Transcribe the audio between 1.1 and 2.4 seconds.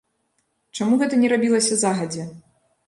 не рабілася загадзя?